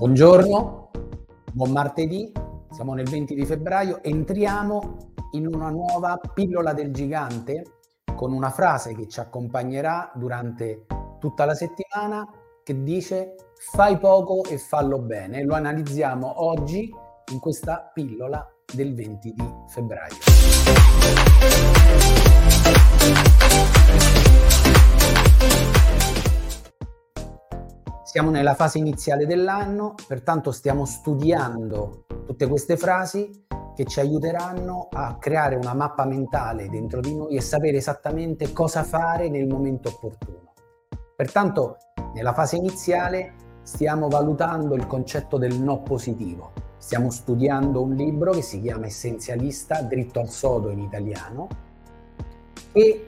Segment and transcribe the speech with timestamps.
[0.00, 0.90] Buongiorno,
[1.52, 2.32] buon martedì,
[2.70, 4.96] siamo nel 20 di febbraio, entriamo
[5.32, 7.80] in una nuova pillola del gigante
[8.16, 10.86] con una frase che ci accompagnerà durante
[11.18, 12.26] tutta la settimana
[12.64, 13.34] che dice
[13.72, 15.44] fai poco e fallo bene.
[15.44, 16.90] Lo analizziamo oggi
[17.32, 20.16] in questa pillola del 20 di febbraio.
[28.10, 35.16] Siamo nella fase iniziale dell'anno, pertanto stiamo studiando tutte queste frasi che ci aiuteranno a
[35.16, 40.54] creare una mappa mentale dentro di noi e sapere esattamente cosa fare nel momento opportuno.
[41.14, 41.76] Pertanto,
[42.12, 46.50] nella fase iniziale stiamo valutando il concetto del no positivo.
[46.78, 51.46] Stiamo studiando un libro che si chiama Essenzialista, dritto al sodo in italiano,
[52.72, 53.06] e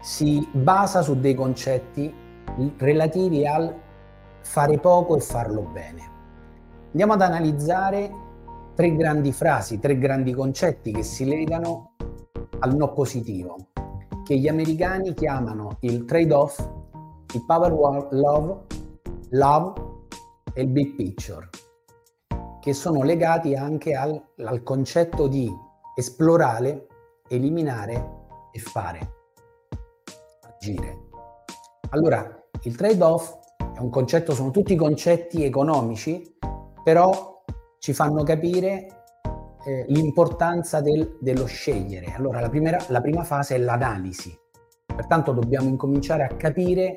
[0.00, 2.10] si basa su dei concetti
[2.78, 3.86] relativi al
[4.48, 6.16] fare poco e farlo bene.
[6.86, 8.10] Andiamo ad analizzare
[8.74, 11.96] tre grandi frasi, tre grandi concetti che si legano
[12.60, 13.56] al no positivo,
[14.24, 16.66] che gli americani chiamano il trade-off,
[17.34, 18.64] il power love,
[19.32, 19.72] love
[20.54, 21.50] e il big picture,
[22.58, 25.54] che sono legati anche al, al concetto di
[25.94, 26.86] esplorare,
[27.28, 28.16] eliminare
[28.50, 29.12] e fare,
[30.40, 31.06] agire.
[31.90, 32.26] Allora,
[32.62, 33.46] il trade-off
[33.78, 36.36] è un concetto, sono tutti concetti economici,
[36.82, 37.44] però
[37.78, 38.88] ci fanno capire
[39.64, 42.12] eh, l'importanza del, dello scegliere.
[42.16, 44.36] Allora, la, primera, la prima fase è l'analisi.
[44.84, 46.96] Pertanto dobbiamo incominciare a capire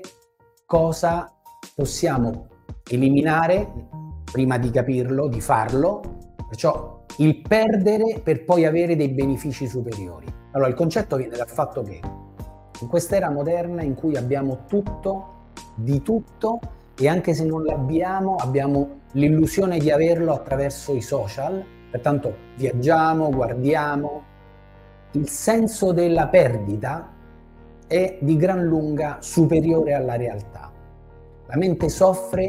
[0.65, 1.31] cosa
[1.75, 2.47] possiamo
[2.89, 3.71] eliminare
[4.31, 6.01] prima di capirlo, di farlo,
[6.47, 10.25] perciò il perdere per poi avere dei benefici superiori.
[10.53, 11.99] Allora, il concetto viene dal fatto che
[12.79, 15.40] in quest'era moderna in cui abbiamo tutto
[15.75, 16.59] di tutto
[16.97, 24.29] e anche se non l'abbiamo abbiamo l'illusione di averlo attraverso i social, pertanto viaggiamo, guardiamo.
[25.11, 27.11] Il senso della perdita
[27.87, 30.71] è di gran lunga superiore alla realtà.
[31.47, 32.47] La mente soffre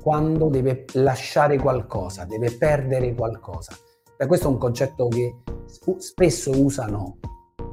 [0.00, 3.72] quando deve lasciare qualcosa, deve perdere qualcosa.
[4.16, 5.36] E questo è un concetto che
[5.98, 7.18] spesso usano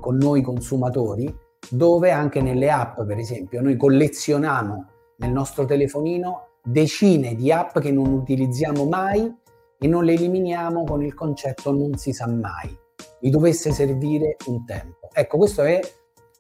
[0.02, 1.34] con noi consumatori,
[1.70, 4.86] dove anche nelle app, per esempio, noi collezioniamo
[5.18, 9.34] nel nostro telefonino decine di app che non utilizziamo mai
[9.78, 12.76] e non le eliminiamo con il concetto non si sa mai.
[13.22, 15.10] Mi dovesse servire un tempo.
[15.14, 15.80] Ecco, questo è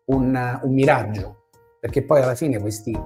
[0.05, 1.43] un, un miraggio,
[1.79, 2.97] perché poi alla fine questi,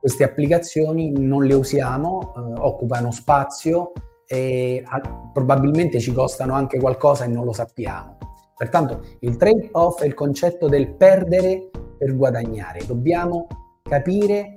[0.00, 3.92] queste applicazioni non le usiamo, eh, occupano spazio
[4.26, 5.00] e a,
[5.32, 8.16] probabilmente ci costano anche qualcosa e non lo sappiamo.
[8.60, 12.84] Pertanto il trade-off è il concetto del perdere per guadagnare.
[12.86, 13.46] Dobbiamo
[13.82, 14.52] capire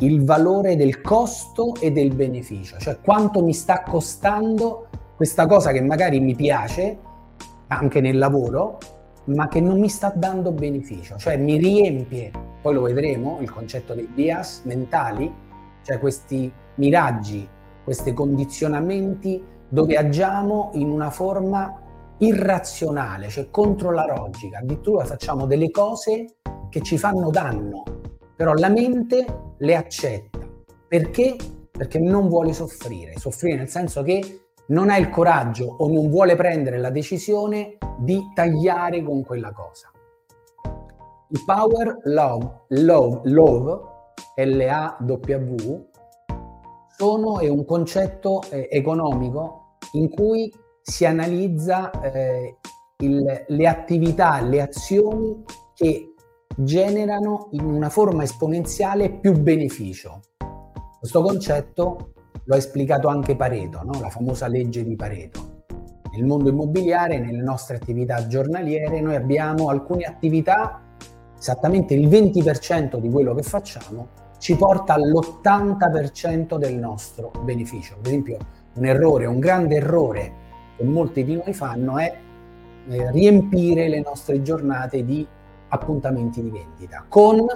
[0.00, 5.80] il valore del costo e del beneficio, cioè quanto mi sta costando questa cosa che
[5.80, 6.98] magari mi piace
[7.68, 8.76] anche nel lavoro,
[9.24, 13.94] ma che non mi sta dando beneficio, cioè mi riempie, poi lo vedremo, il concetto
[13.94, 15.32] dei bias mentali,
[15.80, 17.48] cioè questi miraggi,
[17.82, 21.81] questi condizionamenti dove agiamo in una forma
[22.22, 26.36] irrazionale, cioè contro la logica, addirittura facciamo delle cose
[26.70, 27.82] che ci fanno danno,
[28.36, 30.38] però la mente le accetta.
[30.86, 31.36] Perché?
[31.70, 33.14] Perché non vuole soffrire.
[33.16, 38.20] Soffrire nel senso che non ha il coraggio o non vuole prendere la decisione di
[38.34, 39.90] tagliare con quella cosa.
[41.28, 43.80] Il power love, love, love
[44.36, 45.86] L-A-W,
[46.96, 52.56] sono, è un concetto eh, economico in cui si analizza eh,
[52.98, 55.42] il, le attività, le azioni
[55.74, 56.14] che
[56.56, 60.20] generano in una forma esponenziale più beneficio.
[60.98, 62.12] Questo concetto
[62.44, 64.00] lo ha esplicato anche Pareto, no?
[64.00, 65.64] la famosa legge di Pareto.
[66.12, 70.82] Nel mondo immobiliare, nelle nostre attività giornaliere, noi abbiamo alcune attività,
[71.38, 77.94] esattamente il 20% di quello che facciamo ci porta all'80% del nostro beneficio.
[78.02, 78.38] Per esempio,
[78.74, 80.41] un errore, un grande errore
[80.82, 82.12] che molti di noi fanno è
[82.88, 85.26] eh, riempire le nostre giornate di
[85.68, 87.46] appuntamenti di vendita con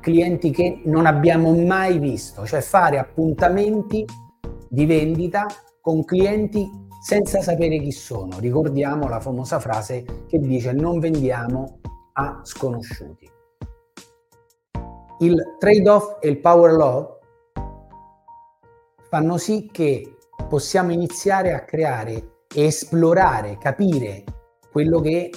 [0.00, 4.04] clienti che non abbiamo mai visto, cioè fare appuntamenti
[4.68, 5.46] di vendita
[5.80, 6.68] con clienti
[7.00, 8.38] senza sapere chi sono.
[8.38, 11.78] Ricordiamo la famosa frase che dice non vendiamo
[12.14, 13.30] a sconosciuti.
[15.20, 17.18] Il trade-off e il power law
[19.08, 20.16] fanno sì che
[20.48, 24.24] possiamo iniziare a creare esplorare, capire
[24.70, 25.30] quello che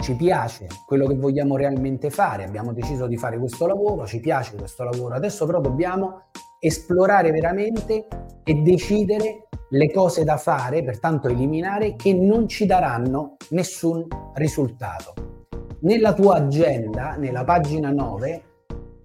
[0.00, 4.56] ci piace quello che vogliamo realmente fare, abbiamo deciso di fare questo lavoro, ci piace
[4.56, 8.06] questo lavoro, adesso però dobbiamo esplorare veramente
[8.42, 15.46] e decidere le cose da fare, pertanto eliminare, che non ci daranno nessun risultato.
[15.82, 18.42] Nella tua agenda, nella pagina 9,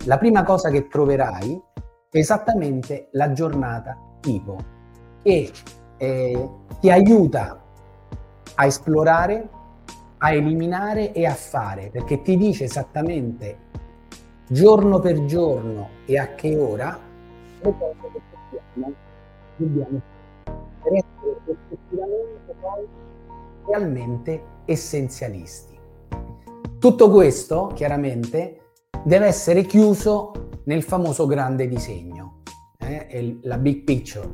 [0.05, 1.61] la prima cosa che troverai
[2.09, 4.57] è esattamente la giornata tipo,
[5.21, 5.51] che
[5.97, 6.49] eh,
[6.79, 7.61] ti aiuta
[8.55, 9.49] a esplorare,
[10.17, 13.63] a eliminare e a fare, perché ti dice esattamente
[14.47, 16.97] giorno per giorno e a che ora
[17.61, 18.21] le cose che
[18.73, 18.93] dobbiamo,
[19.55, 20.01] dobbiamo
[20.83, 22.87] per essere effettivamente poi
[23.65, 25.73] realmente essenzialisti.
[26.79, 28.59] Tutto questo, chiaramente,
[29.03, 30.31] deve essere chiuso
[30.65, 32.41] nel famoso grande disegno,
[32.77, 33.39] eh?
[33.41, 34.27] la big picture,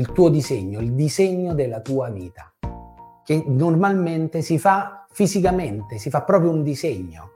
[0.00, 2.50] il tuo disegno, il disegno della tua vita,
[3.22, 7.32] che normalmente si fa fisicamente, si fa proprio un disegno.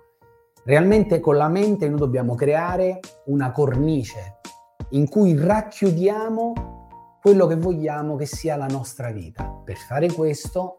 [0.64, 4.38] Realmente con la mente noi dobbiamo creare una cornice
[4.90, 9.44] in cui racchiudiamo quello che vogliamo che sia la nostra vita.
[9.62, 10.76] Per fare questo,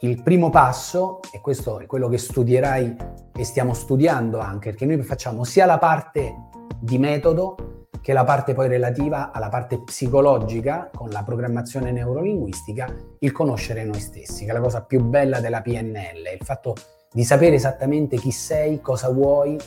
[0.00, 2.96] il primo passo, e questo è quello che studierai
[3.34, 6.34] e stiamo studiando anche, perché noi facciamo sia la parte
[6.80, 7.65] di metodo
[8.06, 12.86] che la parte poi relativa alla parte psicologica con la programmazione neurolinguistica,
[13.18, 16.74] il conoscere noi stessi, che è la cosa più bella della PNL, il fatto
[17.10, 19.58] di sapere esattamente chi sei, cosa vuoi,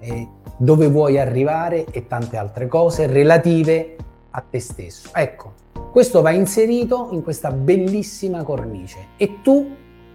[0.00, 3.96] eh, dove vuoi arrivare e tante altre cose relative
[4.32, 5.08] a te stesso.
[5.14, 5.54] Ecco,
[5.90, 9.66] questo va inserito in questa bellissima cornice e tu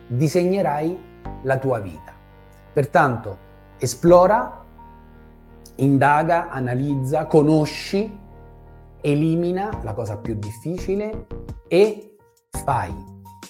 [0.05, 0.97] disegnerai
[1.41, 2.13] la tua vita.
[2.71, 3.37] Pertanto,
[3.79, 4.62] esplora,
[5.75, 8.19] indaga, analizza, conosci,
[9.01, 11.27] elimina la cosa più difficile
[11.67, 12.15] e
[12.49, 12.93] fai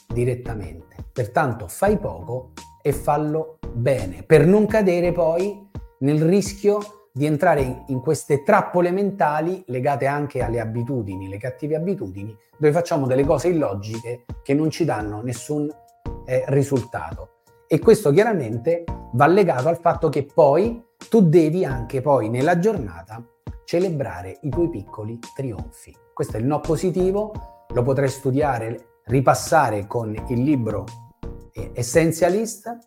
[0.07, 0.95] direttamente.
[1.11, 6.79] Pertanto fai poco e fallo bene, per non cadere poi nel rischio
[7.13, 13.05] di entrare in queste trappole mentali legate anche alle abitudini, le cattive abitudini, dove facciamo
[13.05, 15.69] delle cose illogiche che non ci danno nessun
[16.25, 17.29] eh, risultato.
[17.67, 18.83] E questo chiaramente
[19.13, 23.23] va legato al fatto che poi tu devi anche poi nella giornata
[23.65, 25.95] celebrare i tuoi piccoli trionfi.
[26.13, 30.85] Questo è il no positivo, lo potrai studiare, ripassare con il libro
[31.53, 32.77] eh, Essentialist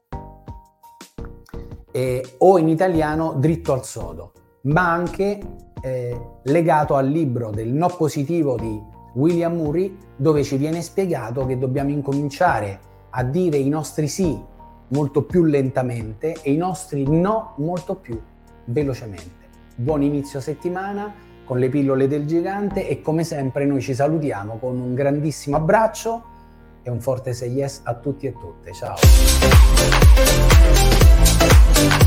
[1.90, 4.32] eh, o in italiano Dritto al sodo,
[4.62, 5.40] ma anche
[5.82, 8.80] eh, legato al libro del no positivo di
[9.14, 12.80] William Murray dove ci viene spiegato che dobbiamo incominciare
[13.10, 14.54] a dire i nostri sì
[14.88, 18.20] molto più lentamente e i nostri no molto più
[18.66, 19.44] velocemente.
[19.74, 21.12] Buon inizio settimana
[21.44, 26.34] con le pillole del gigante e come sempre noi ci salutiamo con un grandissimo abbraccio
[26.82, 28.72] e un forte say yes a tutti e tutte.
[28.72, 28.96] Ciao!